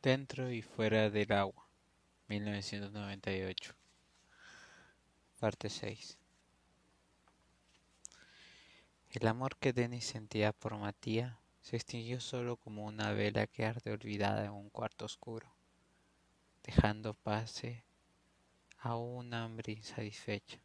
[0.00, 1.66] Dentro y fuera del agua,
[2.28, 3.74] 1998.
[5.40, 6.16] Parte 6.
[9.10, 13.90] El amor que Denis sentía por Matías se extinguió solo como una vela que arde
[13.90, 15.52] olvidada en un cuarto oscuro,
[16.62, 17.82] dejando pase
[18.78, 20.60] a un hambre insatisfecha.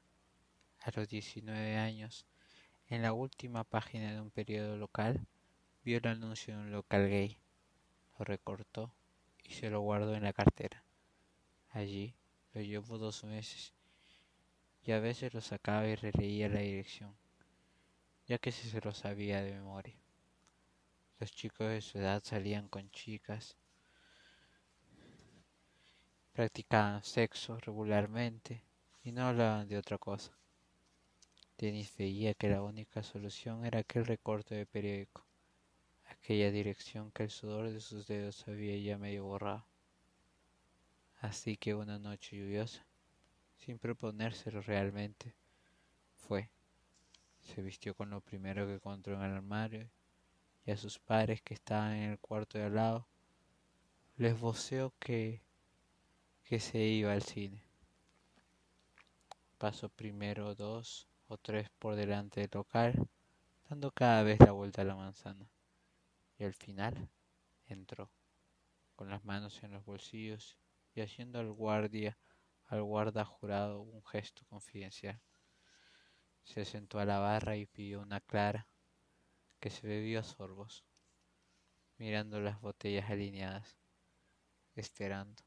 [0.81, 2.27] A los 19 años,
[2.87, 5.25] en la última página de un periódico local,
[5.83, 7.39] vio el anuncio de un local gay.
[8.19, 8.93] Lo recortó
[9.43, 10.83] y se lo guardó en la cartera.
[11.69, 12.15] Allí
[12.53, 13.73] lo llevó dos meses
[14.85, 17.15] y a veces lo sacaba y releía la dirección,
[18.27, 19.95] ya que se lo sabía de memoria.
[21.19, 23.55] Los chicos de su edad salían con chicas,
[26.33, 28.63] practicaban sexo regularmente
[29.03, 30.31] y no hablaban de otra cosa.
[31.57, 35.25] Denis veía que la única solución era aquel recorte de periódico,
[36.23, 39.65] aquella dirección que el sudor de sus dedos había ya medio borrado.
[41.19, 42.85] Así que una noche lluviosa,
[43.57, 45.35] sin proponérselo realmente,
[46.15, 46.49] fue.
[47.41, 49.89] Se vistió con lo primero que encontró en el armario
[50.65, 53.05] y a sus padres que estaban en el cuarto de al lado
[54.15, 55.41] les voceó que,
[56.45, 57.61] que se iba al cine.
[59.57, 63.09] Pasó primero dos o tres por delante del local,
[63.69, 65.49] dando cada vez la vuelta a la manzana,
[66.37, 67.09] y al final
[67.65, 68.11] entró,
[68.95, 70.57] con las manos en los bolsillos
[70.95, 72.17] y haciendo al guardia,
[72.65, 75.21] al guarda jurado un gesto confidencial.
[76.43, 78.67] Se sentó a la barra y pidió una clara
[79.59, 80.85] que se bebió a sorbos,
[81.97, 83.77] mirando las botellas alineadas,
[84.75, 85.41] esperando.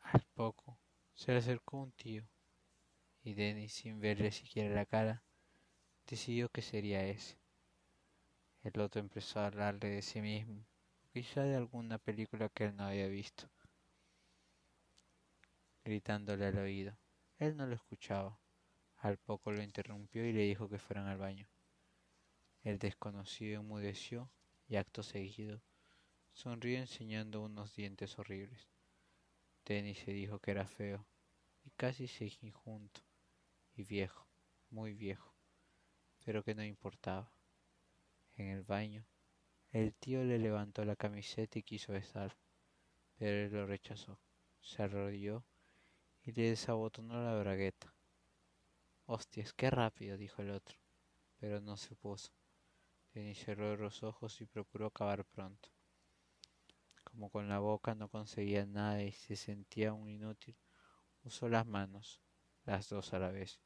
[0.00, 0.78] Al poco
[1.14, 2.28] se le acercó un tío
[3.22, 5.24] y Denis, sin verle siquiera la cara,
[6.06, 7.43] decidió que sería ese.
[8.64, 10.64] El otro empezó a hablarle de sí mismo,
[11.12, 13.50] quizá de alguna película que él no había visto,
[15.84, 16.96] gritándole al oído.
[17.38, 18.40] Él no lo escuchaba.
[18.96, 21.46] Al poco lo interrumpió y le dijo que fueran al baño.
[22.62, 24.30] El desconocido enmudeció
[24.66, 25.60] y acto seguido
[26.32, 28.66] sonrió enseñando unos dientes horribles.
[29.66, 31.06] Denis se dijo que era feo
[31.64, 33.02] y casi seguí junto
[33.76, 34.26] y viejo,
[34.70, 35.34] muy viejo,
[36.24, 37.30] pero que no importaba.
[38.36, 39.06] En el baño,
[39.70, 42.36] el tío le levantó la camiseta y quiso besar,
[43.16, 44.18] pero él lo rechazó.
[44.60, 45.44] Se arrodilló
[46.22, 47.94] y le desabotonó la bragueta.
[49.06, 50.78] Hostias, qué rápido, dijo el otro,
[51.38, 52.32] pero no se puso.
[53.12, 55.68] Denis cerró los ojos y procuró acabar pronto.
[57.04, 60.56] Como con la boca no conseguía nada y se sentía un inútil,
[61.22, 62.20] usó las manos,
[62.64, 63.60] las dos a la vez.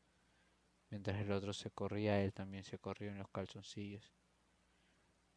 [0.90, 4.12] Mientras el otro se corría, él también se corrió en los calzoncillos.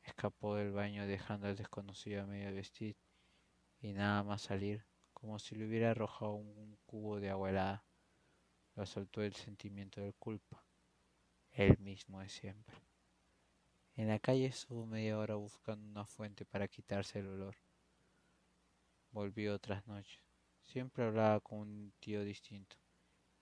[0.04, 2.98] Escapó del baño dejando al desconocido a medio vestir
[3.80, 7.86] y nada más salir, como si le hubiera arrojado un cubo de agua helada
[8.76, 10.64] lo asaltó el sentimiento de culpa,
[11.52, 12.76] el mismo de siempre.
[13.96, 17.58] En la calle estuvo media hora buscando una fuente para quitarse el olor.
[19.12, 20.24] Volvió otras noches.
[20.62, 22.78] Siempre hablaba con un tío distinto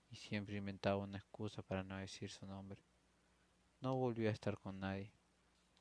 [0.08, 2.82] y siempre inventaba una excusa para no decir su nombre.
[3.80, 5.12] No volvió a estar con nadie.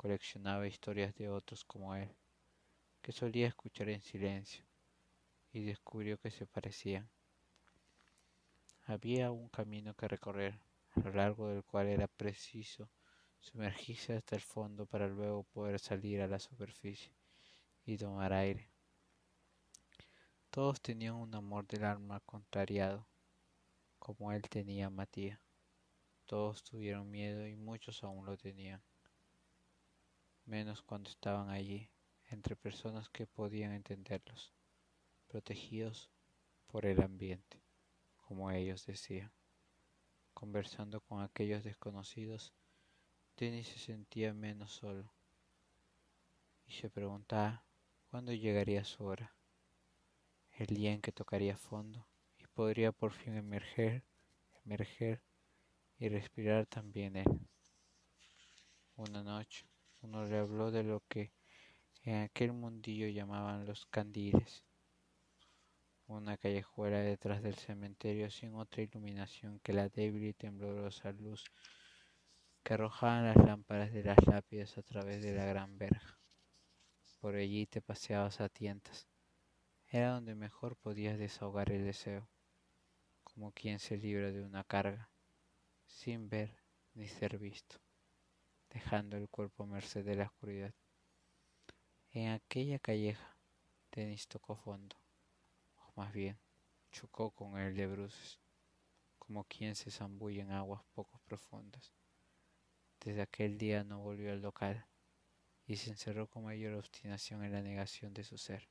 [0.01, 2.09] Coleccionaba historias de otros como él,
[3.01, 4.63] que solía escuchar en silencio,
[5.51, 7.09] y descubrió que se parecían.
[8.85, 10.57] Había un camino que recorrer,
[10.95, 12.89] a lo largo del cual era preciso
[13.41, 17.11] sumergirse hasta el fondo para luego poder salir a la superficie
[17.85, 18.69] y tomar aire.
[20.49, 23.05] Todos tenían un amor del alma contrariado,
[23.99, 25.41] como él tenía Matías.
[26.25, 28.81] Todos tuvieron miedo y muchos aún lo tenían,
[30.49, 31.89] menos cuando estaban allí,
[32.25, 34.53] entre personas que podían entenderlos,
[35.27, 36.09] protegidos
[36.67, 37.63] por el ambiente
[38.29, 39.31] como ellos decían.
[40.35, 42.53] Conversando con aquellos desconocidos,
[43.35, 45.11] Denis se sentía menos solo
[46.67, 47.65] y se preguntaba
[48.11, 49.33] cuándo llegaría su hora,
[50.59, 52.07] el día en que tocaría fondo
[52.37, 54.03] y podría por fin emerger,
[54.63, 55.23] emerger
[55.97, 57.47] y respirar también él.
[58.95, 59.65] Una noche,
[60.01, 61.31] uno le habló de lo que
[62.03, 64.63] en aquel mundillo llamaban los candiles
[66.09, 71.45] una callejuela detrás del cementerio sin otra iluminación que la débil y temblorosa luz
[72.63, 76.17] que arrojaban las lámparas de las lápidas a través de la gran verja.
[77.21, 79.07] Por allí te paseabas a tientas.
[79.87, 82.27] Era donde mejor podías desahogar el deseo,
[83.23, 85.11] como quien se libra de una carga,
[85.85, 86.55] sin ver
[86.95, 87.77] ni ser visto,
[88.69, 90.73] dejando el cuerpo a merced de la oscuridad.
[92.11, 93.37] En aquella calleja,
[93.91, 94.95] Denis tocó fondo,
[95.75, 96.39] o más bien,
[96.91, 98.39] chocó con el de bruces,
[99.17, 101.93] como quien se zambulle en aguas poco profundas.
[102.99, 104.85] Desde aquel día no volvió al local
[105.65, 108.67] y se encerró con mayor obstinación en la negación de su ser.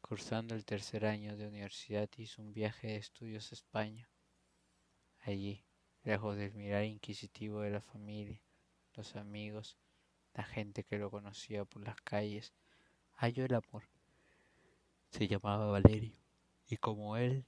[0.00, 4.10] Cursando el tercer año de universidad hizo un viaje de estudios a España.
[5.20, 5.64] Allí,
[6.04, 8.40] lejos del mirar inquisitivo de la familia,
[8.94, 9.76] los amigos,
[10.34, 12.52] la gente que lo conocía por las calles,
[13.14, 13.84] halló el amor.
[15.10, 16.18] Se llamaba Valerio,
[16.66, 17.44] y como él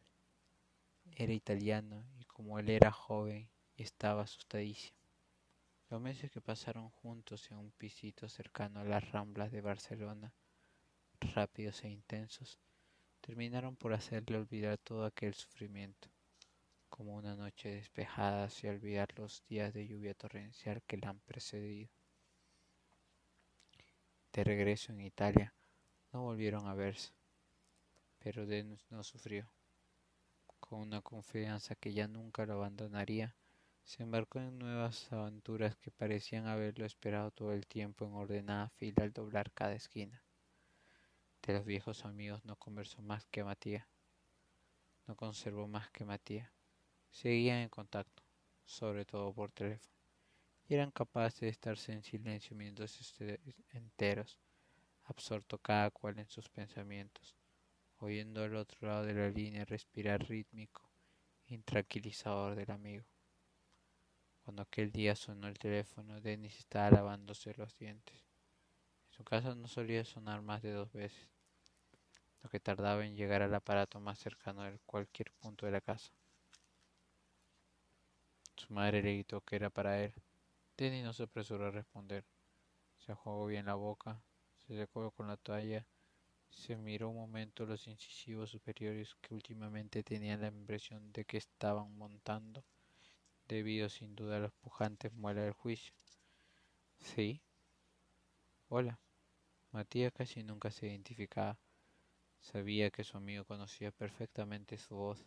[1.17, 4.99] era italiano y como él era joven estaba asustadísimo.
[5.91, 10.33] Los meses que pasaron juntos en un pisito cercano a las ramblas de Barcelona,
[11.35, 12.59] rápidos e intensos,
[13.21, 16.14] terminaron por hacerle olvidar todo aquel sufrimiento
[16.95, 21.91] como una noche despejada hacia olvidar los días de lluvia torrencial que la han precedido.
[24.33, 25.53] De regreso en Italia,
[26.13, 27.13] no volvieron a verse,
[28.21, 29.51] pero Dennis no sufrió.
[30.61, 33.35] Con una confianza que ya nunca lo abandonaría,
[33.83, 39.03] se embarcó en nuevas aventuras que parecían haberlo esperado todo el tiempo en ordenada fila
[39.03, 40.23] al doblar cada esquina.
[41.43, 43.89] De los viejos amigos no conversó más que Matías,
[45.09, 46.54] no conservó más que Matías
[47.15, 48.25] Seguían en contacto,
[48.65, 49.95] sobre todo por teléfono,
[50.69, 53.15] y eran capaces de estarse en silencio mientras
[53.71, 54.37] enteros,
[55.05, 57.37] absorto cada cual en sus pensamientos,
[57.99, 60.91] oyendo al otro lado de la línea respirar rítmico
[61.47, 63.05] e intranquilizador del amigo.
[64.43, 68.27] Cuando aquel día sonó el teléfono, Denis estaba lavándose los dientes.
[69.07, 71.31] En su casa no solía sonar más de dos veces,
[72.43, 76.13] lo que tardaba en llegar al aparato más cercano de cualquier punto de la casa.
[78.57, 80.13] Su madre le gritó que era para él.
[80.77, 82.25] Denny no se apresuró a responder.
[82.99, 84.23] Se jugó bien la boca,
[84.57, 85.87] se secó con la toalla,
[86.51, 91.97] se miró un momento los incisivos superiores que últimamente tenían la impresión de que estaban
[91.97, 92.65] montando,
[93.47, 95.95] debido sin duda a los pujantes muelas del juicio.
[97.01, 97.43] ¿Sí?
[98.69, 98.99] Hola.
[99.73, 101.59] Matías casi nunca se identificaba.
[102.41, 105.27] Sabía que su amigo conocía perfectamente su voz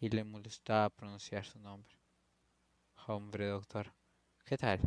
[0.00, 2.03] y le molestaba pronunciar su nombre.
[3.06, 3.92] Hombre, doctor.
[4.46, 4.80] ¿Qué tal?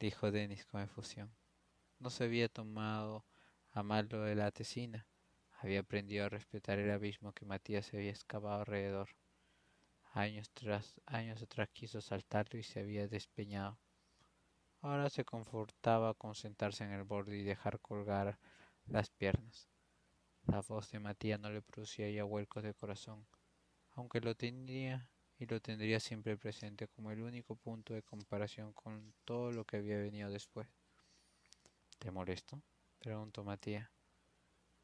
[0.00, 1.32] dijo Denis con efusión.
[2.00, 3.24] No se había tomado
[3.70, 5.06] a mal lo de la tesina.
[5.60, 9.10] Había aprendido a respetar el abismo que Matías se había excavado alrededor.
[10.12, 13.78] Años tras años atrás quiso saltarlo y se había despeñado.
[14.80, 18.40] Ahora se confortaba con sentarse en el borde y dejar colgar
[18.86, 19.68] las piernas.
[20.46, 23.24] La voz de Matías no le producía ya vuelcos de corazón,
[23.92, 29.14] aunque lo tenía y lo tendría siempre presente como el único punto de comparación con
[29.24, 30.68] todo lo que había venido después.
[31.98, 32.62] ¿Te molesto?
[32.98, 33.90] preguntó Matías.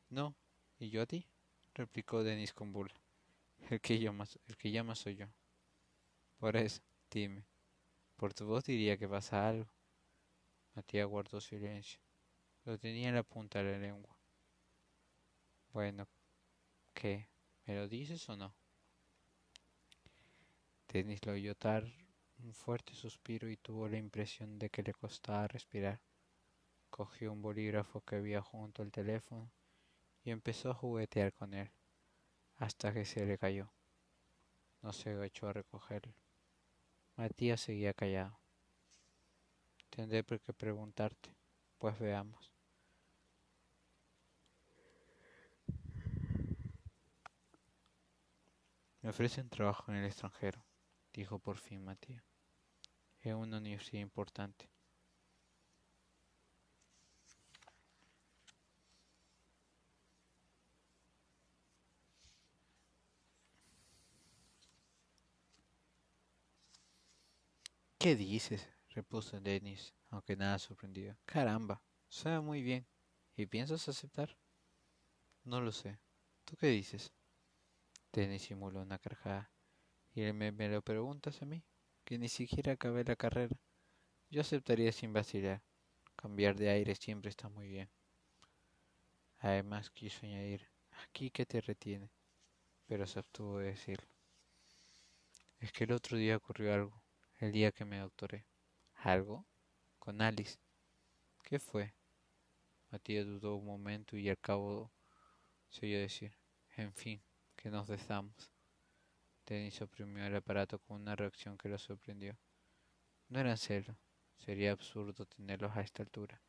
[0.08, 0.35] No,
[0.79, 1.26] ¿y yo a ti?
[1.75, 3.00] replicó Denis con burla.
[3.70, 5.26] El que llama, el que soy yo.
[6.38, 7.44] Por eso, dime,
[8.17, 9.70] por tu voz diría que pasa algo.
[10.75, 12.00] Matías guardó silencio.
[12.64, 14.17] Lo tenía en la punta de la lengua.
[15.73, 16.08] Bueno,
[16.93, 17.29] ¿qué?
[17.67, 18.60] ¿Me lo dices o no?
[20.92, 21.85] Denis lo oyó dar
[22.38, 26.00] un fuerte suspiro y tuvo la impresión de que le costaba respirar.
[26.90, 29.52] Cogió un bolígrafo que había junto al teléfono
[30.25, 31.70] y empezó a juguetear con él,
[32.56, 33.70] hasta que se le cayó.
[34.82, 36.12] No se agachó a recogerlo.
[37.14, 38.40] Matías seguía callado.
[39.90, 41.37] Tendré por qué preguntarte,
[41.78, 42.52] pues veamos.
[49.02, 50.70] Me ofrecen trabajo en el extranjero
[51.12, 52.25] dijo por fin Matías.
[53.21, 54.71] Es una universidad importante.
[67.99, 68.67] ¿Qué dices?
[68.95, 71.17] repuso Denis, aunque nada sorprendido.
[71.26, 72.87] Caramba, suena muy bien.
[73.37, 74.37] ¿Y piensas aceptar?
[75.45, 75.99] No lo sé.
[76.45, 77.12] ¿Tú qué dices?
[78.12, 79.50] Denis simuló una carcajada.
[80.14, 81.62] Y me, me lo preguntas a mí,
[82.05, 83.57] que ni siquiera acabé la carrera.
[84.29, 85.62] Yo aceptaría sin vacilar.
[86.17, 87.88] Cambiar de aire siempre está muy bien.
[89.38, 90.69] Además quiso añadir,
[91.02, 92.11] aquí que te retiene,
[92.87, 94.14] pero se abstuvo de decirlo.
[95.59, 97.02] Es que el otro día ocurrió algo,
[97.38, 98.47] el día que me doctoré.
[98.97, 99.47] ¿Algo?
[99.99, 100.59] Con Alice.
[101.43, 101.95] ¿Qué fue?
[102.90, 104.93] Matías dudó un momento y al cabo
[105.71, 106.37] se oyó decir,
[106.76, 107.23] en fin,
[107.57, 108.52] que nos besamos.
[109.50, 112.38] Denis oprimió el aparato con una reacción que lo sorprendió.
[113.28, 113.97] No eran celos,
[114.38, 116.40] sería absurdo tenerlos a esta altura,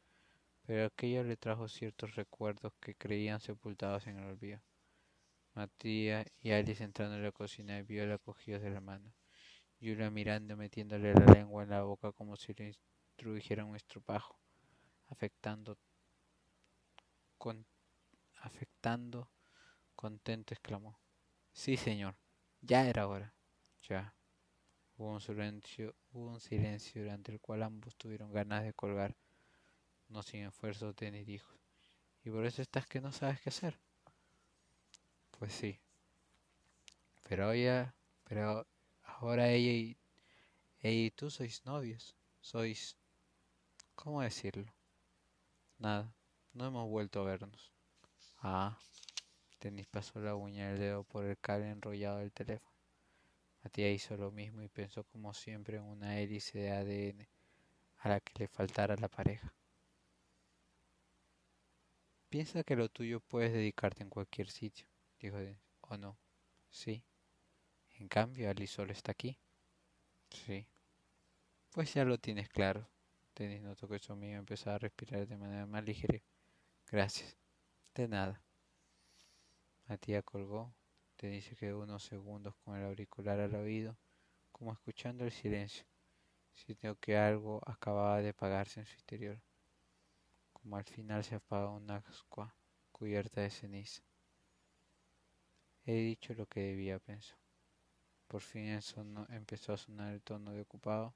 [0.68, 4.62] pero aquello le trajo ciertos recuerdos que creían sepultados en el olvido.
[5.56, 9.12] Matías y Alice entrando en la cocina y vio la cogidos de la mano.
[9.80, 12.76] Julia mirando, metiéndole la lengua en la boca como si le
[13.18, 14.40] introdujera un estropajo,
[15.08, 15.76] afectando,
[18.42, 19.32] afectando,
[19.96, 21.00] contento exclamó.
[21.52, 22.16] Sí, señor,
[22.62, 23.34] ya era hora.
[23.90, 24.14] Ya.
[24.98, 29.16] Hubo un silencio, hubo un silencio durante el cual ambos tuvieron ganas de colgar.
[30.10, 31.52] No sin esfuerzo, Denny dijo.
[32.24, 33.80] ¿Y por eso estás que no sabes qué hacer?
[35.40, 35.80] Pues sí.
[37.28, 38.68] Pero ella, pero
[39.04, 39.98] ahora ella y,
[40.82, 42.16] ella y tú sois novios.
[42.42, 42.96] Sois,
[43.96, 44.72] ¿cómo decirlo?
[45.80, 46.14] Nada,
[46.54, 47.72] no hemos vuelto a vernos.
[48.38, 48.78] Ah,
[49.62, 52.76] Denis pasó la uña del dedo por el cable enrollado del teléfono.
[53.64, 57.28] Matías hizo lo mismo y pensó como siempre en una hélice de ADN
[57.98, 59.54] a la que le faltara la pareja.
[62.30, 64.88] Piensa que lo tuyo puedes dedicarte en cualquier sitio
[65.22, 65.38] dijo
[65.82, 66.18] ¿O no?
[66.70, 67.04] Sí.
[67.96, 69.38] En cambio, Ali solo está aquí.
[70.30, 70.66] Sí.
[71.72, 72.88] Pues ya lo tienes claro.
[73.36, 76.20] Denis notó que su amigo empezaba a respirar de manera más ligera.
[76.90, 77.38] Gracias.
[77.94, 78.42] De nada.
[79.92, 80.74] Matías colgó.
[81.18, 83.98] Denis se quedó unos segundos con el auricular al oído,
[84.54, 85.84] como escuchando el silencio.
[86.54, 89.38] Sintió que algo acababa de apagarse en su interior,
[90.54, 92.56] como al final se apaga una ascua
[92.94, 94.02] cubierta de ceniza.
[95.86, 97.36] He dicho lo que debía, pensó.
[98.30, 98.80] Por fin
[99.28, 101.14] empezó a sonar el tono de ocupado.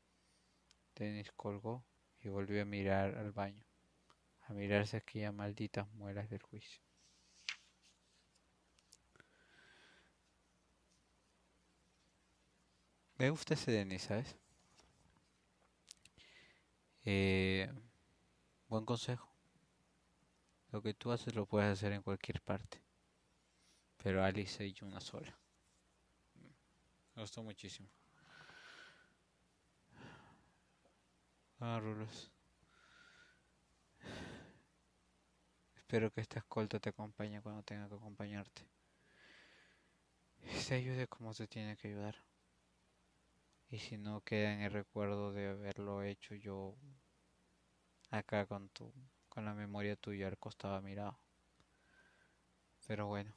[0.96, 1.86] Dennis colgó
[2.20, 3.64] y volvió a mirar al baño,
[4.50, 6.85] a mirarse aquellas malditas muelas del juicio.
[13.18, 14.36] Me gusta ese Denis, ¿sabes?
[17.04, 17.72] Eh,
[18.68, 19.30] buen consejo.
[20.72, 22.86] Lo que tú haces lo puedes hacer en cualquier parte
[24.06, 25.36] pero Alice y una sola.
[27.16, 27.90] Me gustó muchísimo.
[31.60, 32.32] Ah, Rulos.
[35.76, 38.62] Espero que esta escolta te acompañe cuando tenga que acompañarte.
[40.60, 42.16] Se ayude como se tiene que ayudar.
[43.76, 46.78] Y si no queda en el recuerdo de haberlo hecho yo
[48.10, 48.94] acá con tu
[49.28, 51.20] con la memoria tuya al costado mirado.
[52.88, 53.36] Pero bueno.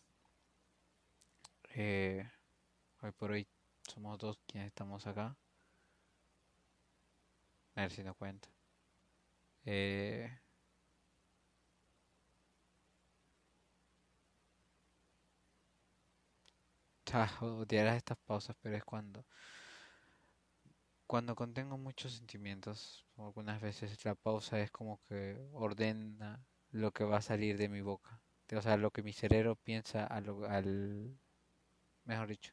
[1.74, 2.24] Eh,
[3.02, 3.48] hoy por hoy
[3.82, 5.36] somos dos quienes estamos acá.
[7.74, 8.48] A ver si nos cuenta.
[9.64, 10.30] Eh,
[17.40, 19.24] odiarás estas pausas, pero es cuando
[21.08, 27.16] cuando contengo muchos sentimientos, algunas veces la pausa es como que ordena lo que va
[27.16, 28.20] a salir de mi boca.
[28.54, 31.18] O sea, lo que mi cerebro piensa al,
[32.04, 32.52] mejor dicho,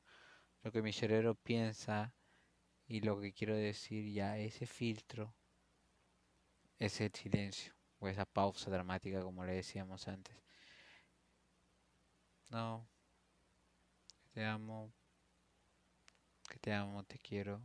[0.64, 2.16] lo que mi cerebro piensa
[2.88, 5.36] y lo que quiero decir ya, ese filtro
[6.80, 10.38] es el silencio o esa pausa dramática como le decíamos antes.
[12.50, 12.88] No,
[14.34, 14.94] te amo,
[16.50, 17.62] que te amo, te quiero,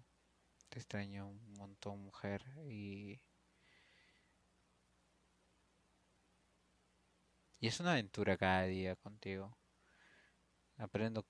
[0.71, 3.21] te extraño un montón mujer y...
[7.61, 9.57] Y es una aventura cada día contigo.
[10.79, 11.27] Aprendo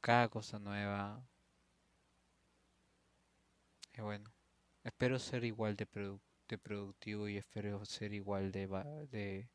[0.00, 1.26] cada cosa nueva.
[3.96, 4.32] Y bueno,
[4.84, 5.88] espero ser igual de,
[6.48, 8.66] de productivo y espero ser igual de,
[9.10, 9.50] de...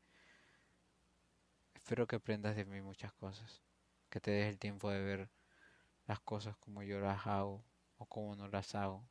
[1.74, 3.62] Espero que aprendas de mí muchas cosas.
[4.10, 5.30] Que te des el tiempo de ver
[6.06, 7.64] las cosas como yo las hago
[8.00, 9.06] o como no las hago.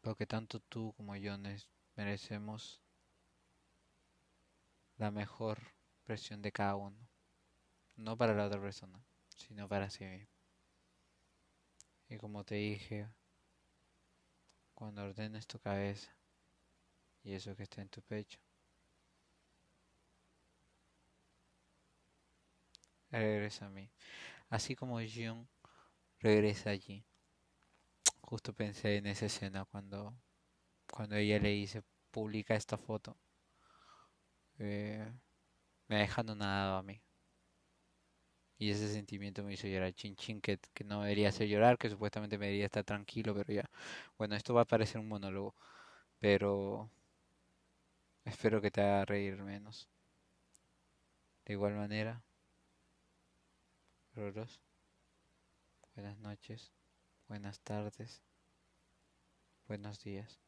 [0.00, 1.36] Porque tanto tú como yo
[1.96, 2.80] merecemos
[4.96, 5.58] la mejor
[6.04, 6.96] presión de cada uno.
[7.96, 9.00] No para la otra persona,
[9.36, 10.28] sino para sí mismo.
[12.08, 13.08] Y como te dije,
[14.74, 16.12] cuando ordenes tu cabeza
[17.24, 18.38] y eso que está en tu pecho,
[23.10, 23.90] regresa a mí.
[24.48, 25.46] Así como Jung
[26.20, 27.04] regresa allí.
[28.22, 30.12] Justo pensé en esa escena cuando,
[30.92, 33.16] cuando ella le dice, publica esta foto.
[34.58, 35.06] Eh,
[35.88, 37.00] me dejando nada a mí.
[38.58, 41.88] Y ese sentimiento me hizo llorar, chin chin, que, que no debería hacer llorar, que
[41.90, 43.70] supuestamente me debería estar tranquilo, pero ya.
[44.18, 45.54] Bueno, esto va a parecer un monólogo,
[46.20, 46.90] pero
[48.26, 49.88] espero que te haga reír menos.
[51.46, 52.22] De igual manera,
[54.14, 54.60] Roros,
[55.96, 56.72] buenas noches,
[57.26, 58.22] buenas tardes,
[59.66, 60.38] buenos días.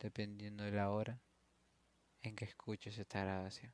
[0.00, 1.22] dependiendo de la hora
[2.22, 3.72] en que escuches esta grabación.